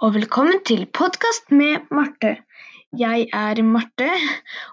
og 0.00 0.14
velkommen 0.14 0.62
til 0.64 0.86
podkast 0.96 1.50
med 1.52 1.82
Marte. 1.92 2.30
Jeg 2.96 3.26
er 3.36 3.58
Marte, 3.62 4.06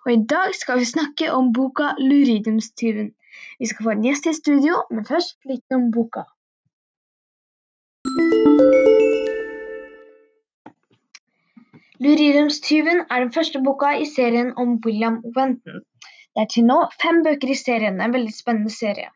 og 0.06 0.12
i 0.14 0.22
dag 0.30 0.54
skal 0.56 0.80
vi 0.80 0.86
snakke 0.88 1.28
om 1.36 1.50
boka 1.54 1.90
Luridumstyven. 2.00 3.10
Vi 3.60 3.68
skal 3.68 3.84
få 3.84 3.92
en 3.98 4.06
gjest 4.08 4.30
i 4.32 4.34
studio, 4.38 4.78
men 4.92 5.04
først 5.10 5.36
litt 5.52 5.76
om 5.76 5.90
boka. 5.92 6.24
Luridumstyven 12.00 13.04
er 13.12 13.20
den 13.26 13.36
første 13.36 13.60
boka 13.68 13.98
i 14.00 14.08
serien 14.08 14.56
om 14.56 14.80
William 14.86 15.20
Wenton. 15.36 15.84
Det 16.32 16.46
er 16.46 16.54
til 16.56 16.72
nå 16.72 16.86
fem 17.04 17.26
bøker 17.28 17.52
i 17.52 17.64
serien, 17.68 18.00
en 18.00 18.16
veldig 18.16 18.38
spennende 18.40 18.72
serie. 18.72 19.12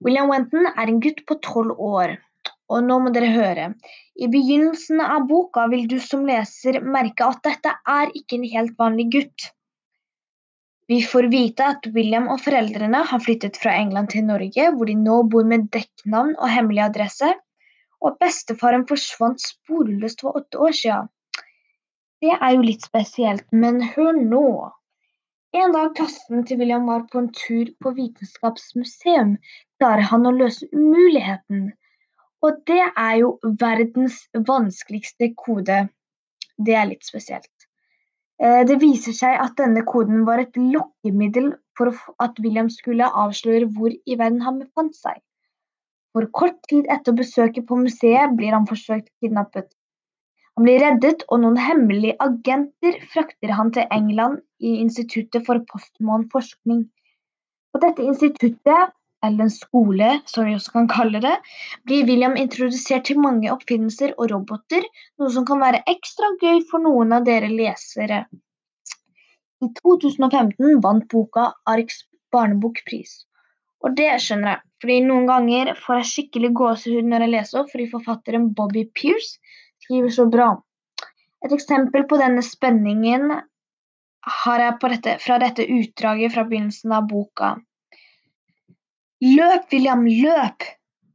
William 0.00 0.32
Wenton 0.32 0.72
er 0.72 0.88
en 0.88 1.04
gutt 1.04 1.26
på 1.28 1.42
tolv 1.44 1.76
år. 1.76 2.22
Og 2.72 2.84
nå 2.86 2.96
må 3.04 3.10
dere 3.12 3.32
høre. 3.34 3.66
I 4.16 4.28
begynnelsen 4.32 5.02
av 5.04 5.26
boka 5.28 5.66
vil 5.72 5.88
du 5.90 5.98
som 6.00 6.24
leser 6.28 6.80
merke 6.80 7.26
at 7.26 7.42
dette 7.44 7.74
er 7.96 8.14
ikke 8.16 8.38
en 8.38 8.48
helt 8.54 8.78
vanlig 8.80 9.10
gutt. 9.16 9.50
Vi 10.88 11.00
får 11.02 11.30
vite 11.32 11.66
at 11.74 11.86
William 11.96 12.26
og 12.32 12.42
foreldrene 12.44 13.00
har 13.10 13.20
flyttet 13.24 13.56
fra 13.60 13.72
England 13.80 14.10
til 14.12 14.26
Norge, 14.28 14.68
hvor 14.76 14.88
de 14.88 14.96
nå 15.00 15.22
bor 15.32 15.46
med 15.48 15.70
dekknavn 15.72 16.34
og 16.36 16.50
hemmelig 16.52 16.82
adresse, 16.86 17.30
og 18.04 18.18
bestefaren 18.20 18.84
forsvant 18.88 19.40
sporløst 19.40 20.24
for 20.24 20.36
åtte 20.40 20.60
år 20.60 20.76
siden. 20.76 21.08
Det 22.20 22.34
er 22.36 22.50
jo 22.56 22.64
litt 22.64 22.84
spesielt, 22.84 23.46
men 23.52 23.80
hør 23.94 24.12
nå. 24.18 24.48
En 25.56 25.72
dag 25.72 25.94
klassen 25.96 26.44
til 26.48 26.60
William 26.60 26.84
var 26.90 27.06
på 27.12 27.22
en 27.22 27.30
tur 27.32 27.68
på 27.80 27.94
Vitenskapsmuseum, 27.96 29.36
klarer 29.80 30.08
han 30.10 30.28
å 30.28 30.34
løse 30.36 30.68
umuligheten. 30.72 31.68
Og 32.44 32.60
det 32.68 32.82
er 32.84 33.14
jo 33.22 33.36
verdens 33.60 34.24
vanskeligste 34.48 35.30
kode. 35.38 35.86
Det 36.60 36.74
er 36.76 36.90
litt 36.90 37.06
spesielt. 37.08 37.68
Eh, 38.42 38.62
det 38.68 38.80
viser 38.82 39.14
seg 39.16 39.38
at 39.40 39.54
denne 39.60 39.84
koden 39.88 40.26
var 40.28 40.42
et 40.42 40.56
lokkemiddel 40.58 41.54
for 41.78 41.94
at 42.22 42.40
William 42.44 42.68
skulle 42.70 43.08
avsløre 43.24 43.70
hvor 43.76 43.94
i 43.94 44.18
verden 44.18 44.42
han 44.44 44.60
befant 44.60 44.98
seg. 44.98 45.22
For 46.14 46.28
kort 46.40 46.60
tid 46.70 46.90
etter 46.94 47.16
besøket 47.16 47.66
på 47.68 47.78
museet 47.80 48.36
blir 48.38 48.54
han 48.54 48.68
forsøkt 48.70 49.10
kidnappet. 49.22 49.70
Han 50.54 50.66
blir 50.68 50.78
reddet, 50.78 51.24
og 51.28 51.40
noen 51.42 51.56
hemmelige 51.58 52.14
agenter 52.22 53.00
frakter 53.10 53.54
han 53.58 53.72
til 53.74 53.88
England 53.90 54.38
i 54.62 54.76
Instituttet 54.84 55.42
for 55.48 55.64
postmodern 55.72 56.28
forskning. 56.30 56.84
På 57.74 57.80
dette 57.82 58.04
instituttet 58.06 58.92
eller 59.24 59.46
en 59.46 59.52
skole, 59.52 60.08
som 60.30 60.46
vi 60.48 60.54
også 60.56 60.74
kan 60.76 60.88
kalle 60.90 61.20
det, 61.24 61.34
blir 61.88 62.06
William 62.08 62.36
introdusert 62.40 63.06
til 63.08 63.20
mange 63.24 63.50
oppfinnelser 63.52 64.14
og 64.18 64.30
roboter, 64.32 64.84
noe 65.20 65.32
som 65.32 65.46
kan 65.48 65.62
være 65.64 65.84
ekstra 65.90 66.34
gøy 66.42 66.64
for 66.70 66.84
noen 66.84 67.16
av 67.16 67.26
dere 67.28 67.50
lesere. 67.52 68.24
I 69.64 69.70
2015 69.80 70.82
vant 70.84 71.06
boka 71.08 71.50
Arks 71.70 72.02
barnebokpris. 72.34 73.22
Og 73.84 73.96
det 73.96 74.10
skjønner 74.24 74.54
jeg, 74.54 74.62
fordi 74.82 75.00
noen 75.06 75.26
ganger 75.28 75.72
får 75.80 76.00
jeg 76.00 76.10
skikkelig 76.10 76.52
gåsehud 76.60 77.08
når 77.08 77.24
jeg 77.24 77.32
leser 77.34 77.60
opp 77.60 77.72
fordi 77.72 77.88
forfatteren 77.92 78.50
Bobby 78.56 78.84
Pierce 78.96 79.38
skriver 79.84 80.12
så 80.12 80.26
bra. 80.32 80.48
Et 81.44 81.52
eksempel 81.52 82.06
på 82.08 82.16
denne 82.20 82.44
spenningen 82.44 83.28
har 84.24 84.62
jeg 84.62 84.76
dette, 84.94 85.16
fra 85.20 85.38
dette 85.42 85.66
utdraget 85.68 86.32
fra 86.32 86.46
begynnelsen 86.48 86.94
av 86.96 87.08
boka. 87.10 87.54
Løp, 89.22 89.70
William, 89.72 90.02
løp! 90.06 90.64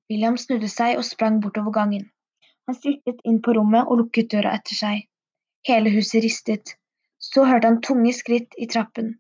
William 0.10 0.38
snudde 0.40 0.70
seg 0.72 0.96
og 0.98 1.04
sprang 1.04 1.42
bortover 1.44 1.74
gangen. 1.76 2.06
Han 2.66 2.78
styrtet 2.78 3.20
inn 3.28 3.42
på 3.44 3.52
rommet 3.58 3.90
og 3.92 4.00
lukket 4.00 4.30
døra 4.32 4.54
etter 4.56 4.78
seg. 4.78 5.02
Hele 5.68 5.92
huset 5.92 6.24
ristet. 6.24 6.78
Så 7.20 7.44
hørte 7.44 7.68
han 7.68 7.82
tunge 7.84 8.14
skritt 8.16 8.56
i 8.58 8.70
trappen. 8.72 9.18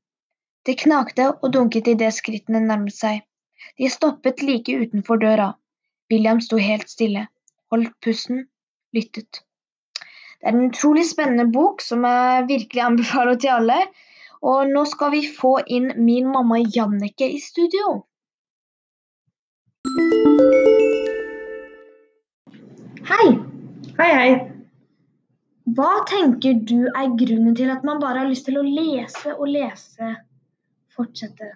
Det 0.66 0.78
knakte 0.80 1.28
og 1.34 1.52
dunket 1.54 1.92
idet 1.92 2.14
skrittene 2.16 2.64
nærmet 2.64 2.96
seg. 2.96 3.20
De 3.76 3.92
stoppet 3.92 4.42
like 4.48 4.72
utenfor 4.72 5.20
døra. 5.20 5.52
William 6.10 6.40
sto 6.42 6.58
helt 6.58 6.88
stille, 6.90 7.28
holdt 7.74 7.94
pusten, 8.06 8.46
lyttet. 8.96 9.44
Det 10.40 10.48
er 10.48 10.56
en 10.56 10.70
utrolig 10.72 11.04
spennende 11.12 11.50
bok 11.52 11.84
som 11.84 12.08
jeg 12.08 12.48
virkelig 12.48 12.86
anbefaler 12.86 13.36
til 13.44 13.58
alle. 13.60 13.82
Og 14.40 14.72
nå 14.72 14.86
skal 14.88 15.12
vi 15.12 15.26
få 15.28 15.58
inn 15.68 15.92
min 16.00 16.32
mamma 16.32 16.64
Jannike 16.64 17.28
i 17.28 17.42
studio. 17.44 18.06
Hei! 23.10 23.28
Hei, 23.98 24.12
hei. 24.20 24.32
Hva 25.78 25.90
tenker 26.10 26.60
du 26.70 26.86
er 26.88 27.10
grunnen 27.20 27.56
til 27.58 27.72
at 27.74 27.84
man 27.88 28.00
bare 28.04 28.22
har 28.22 28.30
lyst 28.30 28.46
til 28.48 28.60
å 28.60 28.64
lese 28.66 29.34
og 29.36 29.50
lese, 29.52 30.14
fortsette? 30.96 31.50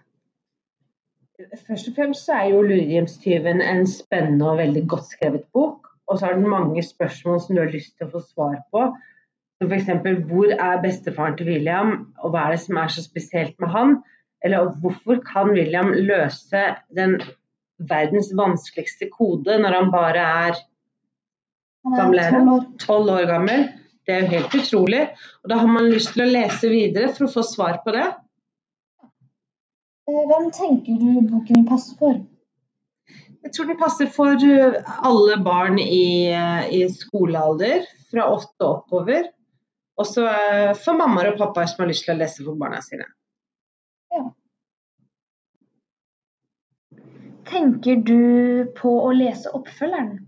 Først 1.67 1.89
og 1.89 1.95
fremst 1.95 2.27
så 2.27 2.33
er 2.39 2.49
jo 2.53 2.61
'Lurehjemstyven' 2.61 3.63
en 3.63 3.87
spennende 3.87 4.49
og 4.51 4.57
veldig 4.57 4.83
godt 4.95 5.05
skrevet 5.11 5.45
bok. 5.53 5.87
Og 6.07 6.19
så 6.19 6.27
er 6.27 6.35
det 6.35 6.53
mange 6.55 6.83
spørsmål 6.83 7.39
som 7.41 7.55
du 7.55 7.61
har 7.61 7.71
lyst 7.71 7.95
til 7.97 8.07
å 8.07 8.13
få 8.17 8.21
svar 8.25 8.57
på. 8.71 8.81
F.eks.: 9.63 9.87
Hvor 10.31 10.51
er 10.51 10.81
bestefaren 10.81 11.37
til 11.37 11.47
William, 11.47 11.93
og 12.19 12.33
hva 12.33 12.47
er 12.47 12.57
det 12.57 12.59
som 12.65 12.77
er 12.77 12.87
så 12.87 13.03
spesielt 13.03 13.55
med 13.59 13.69
han? 13.69 13.95
Eller 14.43 14.73
hvorfor 14.83 15.23
kan 15.31 15.55
William 15.55 15.93
løse 15.93 16.63
den 16.95 17.21
verdens 17.89 18.31
vanskeligste 18.37 19.09
kode 19.13 19.57
når 19.61 19.77
han 19.79 19.91
bare 19.93 20.25
er 20.47 20.59
tolv 21.83 23.09
år. 23.09 23.15
år 23.19 23.29
gammel. 23.29 23.65
Det 24.03 24.15
er 24.15 24.25
jo 24.25 24.33
helt 24.33 24.55
utrolig. 24.59 25.01
Og 25.43 25.51
da 25.51 25.59
har 25.61 25.71
man 25.71 25.91
lyst 25.91 26.13
til 26.15 26.25
å 26.25 26.31
lese 26.31 26.71
videre 26.71 27.11
for 27.15 27.27
å 27.27 27.33
få 27.37 27.43
svar 27.47 27.79
på 27.85 27.95
det. 27.95 28.09
Eh, 30.09 30.23
hvem 30.29 30.49
tenker 30.55 30.99
du 30.99 31.21
boken 31.31 31.65
passer 31.67 31.99
for? 31.99 32.19
Jeg 33.43 33.55
tror 33.55 33.69
den 33.69 33.79
passer 33.79 34.11
for 34.11 34.43
eh, 34.47 34.79
alle 35.07 35.37
barn 35.43 35.79
i, 35.79 36.27
eh, 36.31 36.67
i 36.75 36.83
skolealder, 36.91 37.87
fra 38.11 38.27
åtte 38.35 38.67
og 38.67 38.83
oppover. 38.83 39.31
Også 39.99 40.25
for 40.81 40.97
mammaer 40.97 41.31
og 41.31 41.37
pappaer 41.37 41.67
som 41.69 41.83
har 41.83 41.91
lyst 41.91 42.07
til 42.07 42.15
å 42.15 42.17
lese 42.17 42.41
for 42.41 42.57
barna 42.57 42.79
sine. 42.81 43.05
Ja. 44.13 44.23
Tenker 47.49 47.95
du 47.95 48.65
på 48.77 48.91
å 49.03 49.11
lese 49.15 49.51
oppfølgeren? 49.57 50.21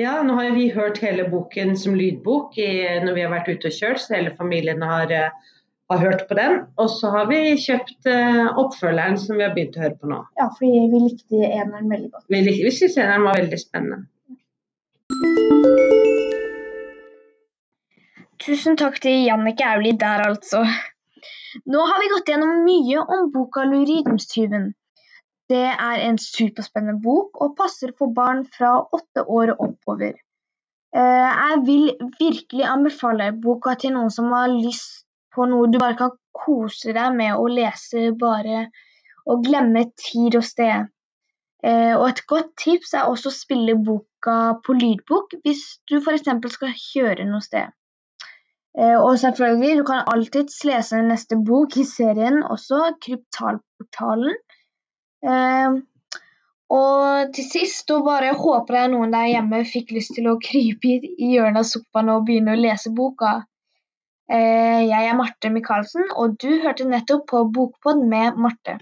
Ja, 0.00 0.22
nå 0.26 0.34
har 0.34 0.54
vi 0.56 0.70
hørt 0.74 0.98
hele 1.04 1.28
boken 1.30 1.76
som 1.78 1.94
lydbok 1.94 2.56
i, 2.58 2.70
når 3.04 3.14
vi 3.14 3.22
har 3.22 3.30
vært 3.30 3.50
ute 3.52 3.70
og 3.70 3.76
kjørt, 3.76 4.00
så 4.02 4.16
hele 4.16 4.32
familien 4.34 4.82
har, 4.82 5.12
eh, 5.12 5.52
har 5.92 6.02
hørt 6.02 6.24
på 6.28 6.34
den. 6.34 6.64
Og 6.82 6.90
så 6.90 7.12
har 7.14 7.28
vi 7.30 7.38
kjøpt 7.62 8.08
uh, 8.10 8.58
oppfølgeren 8.58 9.20
som 9.20 9.38
vi 9.38 9.46
har 9.46 9.54
begynt 9.54 9.78
å 9.78 9.84
høre 9.84 9.98
på 10.00 10.10
nå. 10.10 10.18
Ja, 10.40 10.48
fordi 10.58 10.82
vi 10.90 11.02
likte 11.04 11.44
eneren 11.46 11.92
veldig 11.92 12.10
godt. 12.10 12.26
Vi, 12.34 12.42
vi 12.48 12.74
syntes 12.74 12.98
eneren 12.98 13.28
var 13.28 13.38
veldig 13.38 13.60
spennende. 13.62 14.02
Tusen 18.44 18.74
takk 18.76 18.98
til 19.00 19.22
Jannicke 19.28 19.68
Aulie 19.76 19.94
der, 20.00 20.26
altså. 20.26 20.64
Nå 21.70 21.84
har 21.86 22.00
vi 22.02 22.10
gått 22.10 22.28
gjennom 22.32 22.64
mye 22.66 23.04
om 23.14 23.30
boka 23.32 23.62
'Luridumstyven'. 23.68 24.72
Det 25.52 25.64
er 25.70 26.02
en 26.06 26.18
superspennende 26.20 27.02
bok 27.04 27.40
og 27.44 27.56
passer 27.58 27.92
for 27.98 28.14
barn 28.16 28.44
fra 28.48 28.76
åtte 28.96 29.24
år 29.24 29.52
og 29.54 29.66
oppover. 29.68 30.14
Eh, 30.96 31.30
jeg 31.30 31.60
vil 31.66 31.84
virkelig 32.20 32.64
anbefale 32.70 33.32
boka 33.44 33.74
til 33.80 33.94
noen 33.96 34.12
som 34.14 34.32
har 34.32 34.52
lyst 34.52 35.04
på 35.34 35.46
noe 35.50 35.68
du 35.68 35.80
bare 35.82 35.98
kan 35.98 36.14
kose 36.34 36.94
deg 36.96 37.16
med 37.18 37.36
å 37.36 37.46
lese 37.50 38.10
bare 38.18 38.68
og 39.30 39.44
glemme 39.46 39.86
tid 40.00 40.36
og 40.38 40.44
sted. 40.46 40.90
Eh, 41.64 41.94
og 41.96 42.06
et 42.10 42.24
godt 42.30 42.52
tips 42.60 42.92
er 42.94 43.08
også 43.08 43.30
å 43.30 43.36
spille 43.38 43.76
boka 43.86 44.36
på 44.64 44.76
lydbok 44.76 45.38
hvis 45.44 45.64
du 45.88 45.96
f.eks. 46.00 46.28
skal 46.56 46.76
kjøre 46.76 47.26
noe 47.28 47.44
sted. 47.44 47.72
Eh, 48.78 48.98
og 48.98 49.16
selvfølgelig, 49.22 49.78
du 49.80 49.84
kan 49.88 50.04
alltids 50.12 50.60
lese 50.68 51.00
neste 51.06 51.38
bok 51.46 51.76
i 51.80 51.86
serien 51.88 52.42
også, 52.42 52.82
Kryptalportalen. 53.04 54.36
Ehm, 55.24 55.80
og 56.74 57.32
til 57.36 57.46
sist 57.46 57.88
da 57.88 57.98
bare 58.04 58.34
håper 58.36 58.78
jeg 58.80 58.92
noen 58.92 59.12
der 59.14 59.30
hjemme 59.30 59.62
fikk 59.68 59.92
lyst 59.96 60.14
til 60.16 60.28
å 60.30 60.38
krype 60.42 60.96
i 61.00 61.34
hjørnet 61.34 61.62
av 61.62 61.68
sofaen 61.68 62.12
og 62.14 62.24
begynne 62.28 62.56
å 62.56 62.60
lese 62.60 62.92
boka. 62.96 63.34
Eh, 64.30 64.82
jeg 64.88 65.10
er 65.10 65.16
Marte 65.18 65.50
Michaelsen, 65.52 66.08
og 66.16 66.36
du 66.40 66.50
hørte 66.64 66.88
nettopp 66.88 67.26
på 67.30 67.44
Bokpod 67.56 68.00
med 68.08 68.40
Marte. 68.40 68.78